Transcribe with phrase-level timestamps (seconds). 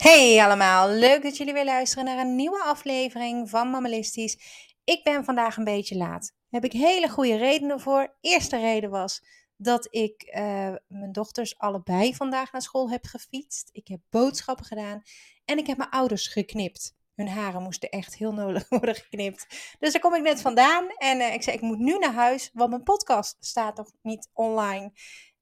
[0.00, 4.38] Hey allemaal, leuk dat jullie weer luisteren naar een nieuwe aflevering van Mammalistisch.
[4.84, 6.32] Ik ben vandaag een beetje laat.
[6.48, 8.16] Daar heb ik hele goede redenen voor.
[8.20, 9.24] Eerste reden was
[9.56, 10.42] dat ik uh,
[10.88, 13.68] mijn dochters allebei vandaag naar school heb gefietst.
[13.72, 15.02] Ik heb boodschappen gedaan
[15.44, 16.96] en ik heb mijn ouders geknipt.
[17.14, 19.46] Hun haren moesten echt heel nodig worden geknipt.
[19.78, 22.50] Dus daar kom ik net vandaan en uh, ik zei ik moet nu naar huis,
[22.52, 24.92] want mijn podcast staat nog niet online.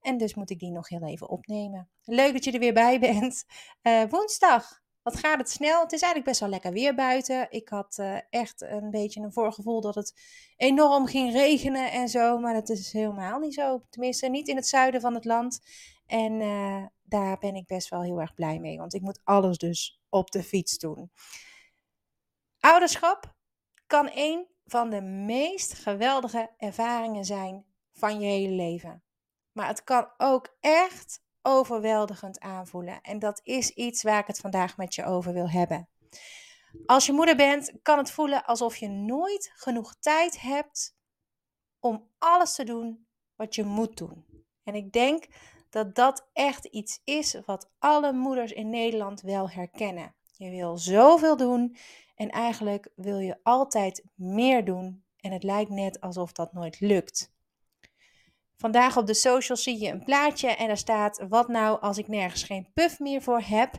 [0.09, 1.91] En dus moet ik die nog heel even opnemen.
[2.05, 3.45] Leuk dat je er weer bij bent.
[3.83, 4.81] Uh, woensdag.
[5.03, 5.81] Wat gaat het snel?
[5.83, 7.47] Het is eigenlijk best wel lekker weer buiten.
[7.51, 10.21] Ik had uh, echt een beetje een voorgevoel dat het
[10.57, 12.39] enorm ging regenen en zo.
[12.39, 13.83] Maar dat is helemaal niet zo.
[13.91, 15.61] Tenminste, niet in het zuiden van het land.
[16.07, 18.79] En uh, daar ben ik best wel heel erg blij mee.
[18.79, 21.11] Want ik moet alles dus op de fiets doen.
[22.61, 23.35] Ouderschap
[23.87, 29.03] kan een van de meest geweldige ervaringen zijn van je hele leven.
[29.59, 33.01] Maar het kan ook echt overweldigend aanvoelen.
[33.01, 35.89] En dat is iets waar ik het vandaag met je over wil hebben.
[36.87, 40.97] Als je moeder bent, kan het voelen alsof je nooit genoeg tijd hebt
[41.81, 44.27] om alles te doen wat je moet doen.
[44.65, 45.27] En ik denk
[45.71, 50.15] dat dat echt iets is wat alle moeders in Nederland wel herkennen.
[50.37, 51.77] Je wil zoveel doen
[52.15, 57.37] en eigenlijk wil je altijd meer doen en het lijkt net alsof dat nooit lukt.
[58.61, 62.09] Vandaag op de socials zie je een plaatje en daar staat: Wat nou als ik
[62.09, 63.75] nergens geen puff meer voor heb?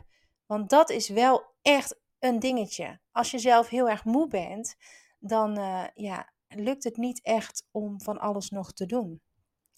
[0.46, 3.00] Want dat is wel echt een dingetje.
[3.12, 4.76] Als je zelf heel erg moe bent,
[5.18, 9.22] dan uh, ja, lukt het niet echt om van alles nog te doen.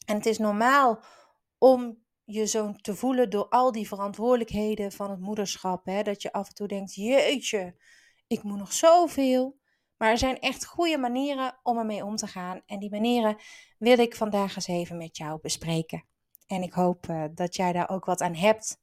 [0.07, 1.03] En het is normaal
[1.59, 5.87] om je zo te voelen door al die verantwoordelijkheden van het moederschap.
[5.87, 6.03] Hè?
[6.03, 7.77] Dat je af en toe denkt: Jeetje,
[8.27, 9.61] ik moet nog zoveel.
[10.03, 12.63] Maar er zijn echt goede manieren om ermee om te gaan.
[12.67, 13.37] En die manieren
[13.79, 16.05] wil ik vandaag eens even met jou bespreken.
[16.47, 18.81] En ik hoop uh, dat jij daar ook wat aan hebt.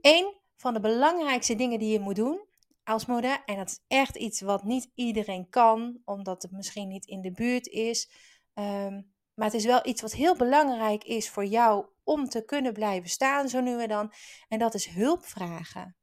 [0.00, 2.40] Een van de belangrijkste dingen die je moet doen
[2.84, 7.06] als moeder, en dat is echt iets wat niet iedereen kan, omdat het misschien niet
[7.06, 8.10] in de buurt is.
[8.54, 12.72] Um, maar het is wel iets wat heel belangrijk is voor jou om te kunnen
[12.72, 14.12] blijven staan, zo nu en dan.
[14.48, 15.96] En dat is hulp vragen.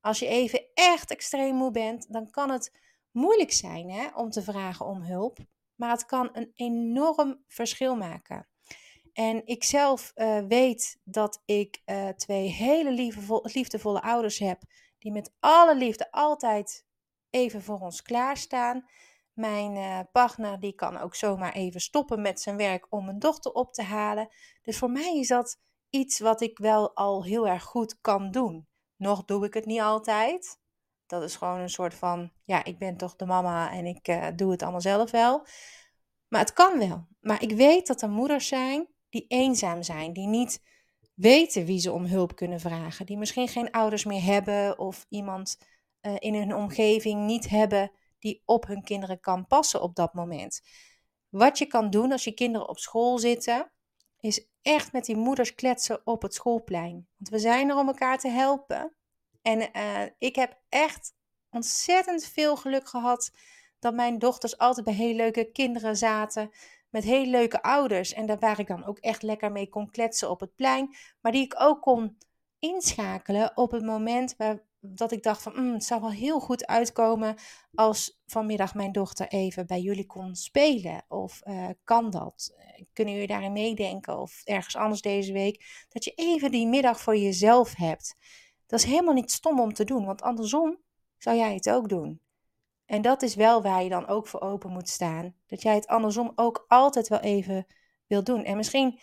[0.00, 2.78] Als je even echt extreem moe bent, dan kan het
[3.10, 5.38] moeilijk zijn hè, om te vragen om hulp,
[5.74, 8.48] maar het kan een enorm verschil maken.
[9.12, 13.12] En ik zelf uh, weet dat ik uh, twee hele
[13.42, 14.62] liefdevolle, ouders heb,
[14.98, 16.86] die met alle liefde altijd
[17.30, 18.88] even voor ons klaarstaan.
[19.32, 23.52] Mijn uh, partner die kan ook zomaar even stoppen met zijn werk om een dochter
[23.52, 24.28] op te halen.
[24.62, 25.60] Dus voor mij is dat
[25.90, 28.68] iets wat ik wel al heel erg goed kan doen.
[28.96, 30.59] Nog doe ik het niet altijd.
[31.10, 34.26] Dat is gewoon een soort van, ja, ik ben toch de mama en ik uh,
[34.36, 35.46] doe het allemaal zelf wel.
[36.28, 37.06] Maar het kan wel.
[37.20, 40.62] Maar ik weet dat er moeders zijn die eenzaam zijn, die niet
[41.14, 45.58] weten wie ze om hulp kunnen vragen, die misschien geen ouders meer hebben of iemand
[46.02, 50.60] uh, in hun omgeving niet hebben die op hun kinderen kan passen op dat moment.
[51.28, 53.72] Wat je kan doen als je kinderen op school zitten,
[54.20, 57.08] is echt met die moeders kletsen op het schoolplein.
[57.16, 58.94] Want we zijn er om elkaar te helpen.
[59.42, 61.14] En uh, ik heb echt
[61.50, 63.30] ontzettend veel geluk gehad
[63.78, 66.50] dat mijn dochters altijd bij heel leuke kinderen zaten.
[66.90, 68.12] Met heel leuke ouders.
[68.12, 70.94] En daar waar ik dan ook echt lekker mee kon kletsen op het plein.
[71.20, 72.18] Maar die ik ook kon
[72.58, 76.66] inschakelen op het moment waar, dat ik dacht van mm, het zou wel heel goed
[76.66, 77.36] uitkomen
[77.74, 81.04] als vanmiddag mijn dochter even bij jullie kon spelen.
[81.08, 82.54] Of uh, kan dat?
[82.92, 84.18] Kunnen jullie daarin meedenken?
[84.18, 85.84] Of ergens anders deze week.
[85.88, 88.16] Dat je even die middag voor jezelf hebt.
[88.70, 90.78] Dat is helemaal niet stom om te doen, want andersom
[91.18, 92.20] zou jij het ook doen.
[92.84, 95.34] En dat is wel waar je dan ook voor open moet staan.
[95.46, 97.66] Dat jij het andersom ook altijd wel even
[98.06, 98.44] wil doen.
[98.44, 99.00] En misschien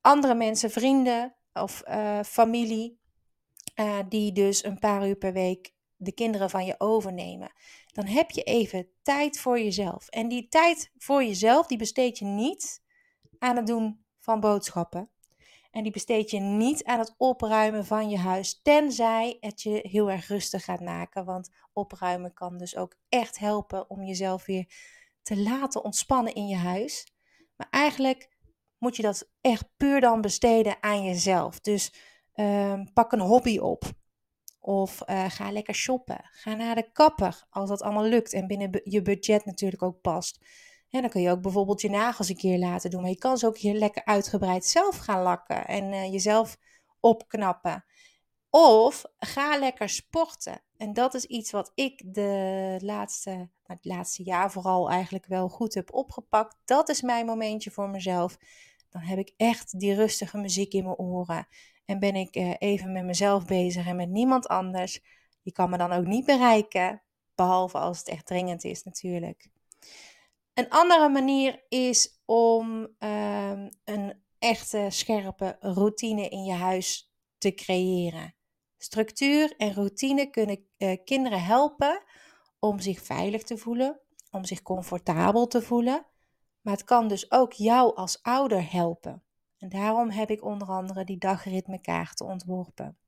[0.00, 2.98] andere mensen, vrienden of uh, familie,
[3.80, 7.52] uh, die dus een paar uur per week de kinderen van je overnemen.
[7.86, 10.08] Dan heb je even tijd voor jezelf.
[10.08, 12.82] En die tijd voor jezelf, die besteed je niet
[13.38, 15.10] aan het doen van boodschappen.
[15.74, 20.10] En die besteed je niet aan het opruimen van je huis, tenzij het je heel
[20.10, 21.24] erg rustig gaat maken.
[21.24, 24.66] Want opruimen kan dus ook echt helpen om jezelf weer
[25.22, 27.14] te laten ontspannen in je huis.
[27.56, 28.28] Maar eigenlijk
[28.78, 31.60] moet je dat echt puur dan besteden aan jezelf.
[31.60, 31.92] Dus
[32.34, 33.84] uh, pak een hobby op.
[34.60, 36.28] Of uh, ga lekker shoppen.
[36.30, 40.38] Ga naar de kapper als dat allemaal lukt en binnen je budget natuurlijk ook past.
[40.94, 43.00] En dan kun je ook bijvoorbeeld je nagels een keer laten doen.
[43.00, 46.58] Maar je kan ze ook hier lekker uitgebreid zelf gaan lakken en uh, jezelf
[47.00, 47.84] opknappen.
[48.50, 50.62] Of ga lekker sporten.
[50.76, 55.48] En dat is iets wat ik de laatste, nou, het laatste jaar vooral eigenlijk wel
[55.48, 56.56] goed heb opgepakt.
[56.64, 58.38] Dat is mijn momentje voor mezelf.
[58.90, 61.46] dan heb ik echt die rustige muziek in mijn oren.
[61.84, 65.00] En ben ik eh, even met mezelf bezig en met niemand anders.
[65.42, 67.02] Je kan me dan ook niet bereiken,
[67.34, 69.52] behalve als het echt dringend is natuurlijk.
[70.54, 78.34] Een andere manier is om ehm, een echte scherpe routine in je huis te creëren.
[78.78, 82.02] Structuur en routine kunnen uh, kinderen helpen
[82.58, 86.06] om zich veilig te voelen, om zich comfortabel te voelen.
[86.60, 89.22] Maar het kan dus ook jou als ouder helpen.
[89.58, 92.98] En daarom heb ik onder andere die dagritmekaarten ontworpen.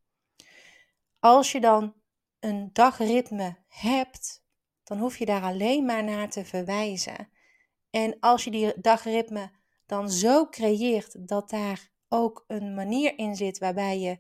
[1.19, 1.95] Als je dan
[2.41, 4.45] een dagritme hebt,
[4.85, 7.35] dan hoef je daar alleen maar naar te verwijzen.
[7.91, 9.51] En als je die dagritme
[9.87, 14.19] dan zo creëert dat daar ook een manier in zit waarbij je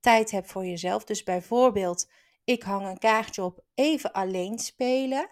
[0.00, 1.04] tijd hebt voor jezelf.
[1.04, 2.10] Dus bijvoorbeeld,
[2.44, 5.30] ik hang een kaartje op even alleen spelen.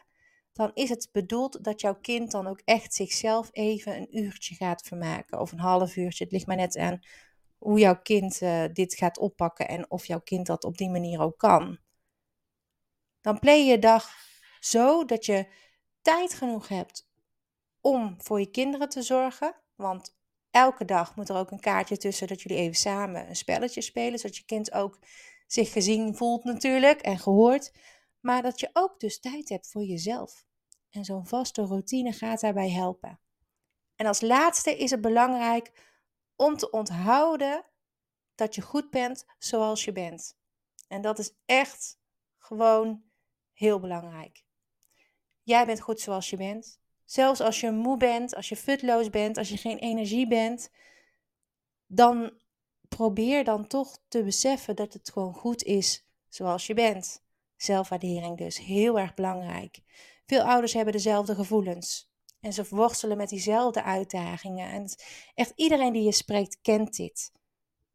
[0.52, 4.82] Dan is het bedoeld dat jouw kind dan ook echt zichzelf even een uurtje gaat
[4.82, 5.40] vermaken.
[5.40, 6.24] Of een half uurtje.
[6.24, 7.00] Het ligt maar net aan
[7.58, 11.20] hoe jouw kind uh, dit gaat oppakken en of jouw kind dat op die manier
[11.20, 11.78] ook kan.
[13.20, 14.10] Dan play je dag
[14.60, 15.46] zo dat je
[16.02, 17.07] tijd genoeg hebt
[17.88, 19.54] om voor je kinderen te zorgen.
[19.74, 20.16] Want
[20.50, 24.18] elke dag moet er ook een kaartje tussen dat jullie even samen een spelletje spelen.
[24.18, 24.98] Zodat je kind ook
[25.46, 27.72] zich gezien voelt natuurlijk en gehoord.
[28.20, 30.46] Maar dat je ook dus tijd hebt voor jezelf.
[30.90, 33.20] En zo'n vaste routine gaat daarbij helpen.
[33.96, 35.72] En als laatste is het belangrijk
[36.36, 37.64] om te onthouden
[38.34, 40.36] dat je goed bent zoals je bent.
[40.88, 41.98] En dat is echt
[42.38, 43.02] gewoon
[43.52, 44.44] heel belangrijk.
[45.42, 46.80] Jij bent goed zoals je bent.
[47.08, 50.70] Zelfs als je moe bent, als je futloos bent, als je geen energie bent,
[51.86, 52.32] dan
[52.88, 57.22] probeer dan toch te beseffen dat het gewoon goed is zoals je bent.
[57.56, 59.80] Zelfwaardering dus, heel erg belangrijk.
[60.26, 62.10] Veel ouders hebben dezelfde gevoelens
[62.40, 64.70] en ze worstelen met diezelfde uitdagingen.
[64.70, 64.88] En
[65.34, 67.32] echt iedereen die je spreekt kent dit.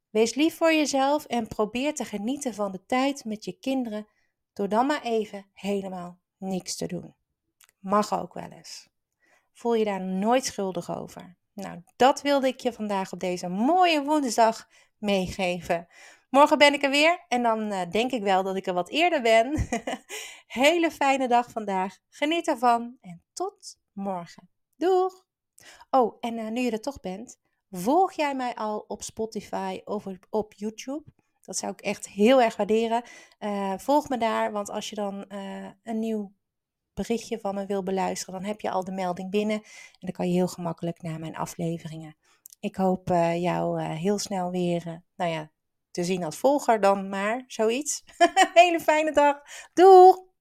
[0.09, 4.07] Wees lief voor jezelf en probeer te genieten van de tijd met je kinderen
[4.53, 7.15] door dan maar even helemaal niks te doen.
[7.79, 8.91] Mag ook wel eens.
[9.53, 11.37] Voel je daar nooit schuldig over.
[11.53, 14.67] Nou, dat wilde ik je vandaag op deze mooie woensdag
[14.97, 15.87] meegeven.
[16.29, 18.89] Morgen ben ik er weer en dan uh, denk ik wel dat ik er wat
[18.89, 19.67] eerder ben.
[20.47, 21.97] Hele fijne dag vandaag.
[22.09, 24.49] Geniet ervan en tot morgen.
[24.75, 25.25] Doeg!
[25.89, 27.39] Oh, en uh, nu je er toch bent,
[27.71, 31.03] volg jij mij al op Spotify of op YouTube?
[31.41, 33.03] Dat zou ik echt heel erg waarderen.
[33.39, 35.25] Uh, volg me daar, want als je dan
[35.83, 36.31] een nieuw
[36.93, 39.55] berichtje van me wil beluisteren, dan heb je al de melding binnen.
[39.55, 42.15] En dan kan je heel gemakkelijk naar mijn afleveringen.
[42.59, 45.51] Ik hoop uh, jou uh, heel snel weer, uh, nou ja,
[45.91, 48.03] te zien als volger dan maar, zoiets.
[48.53, 49.41] Hele fijne dag.
[49.73, 50.32] Doeg!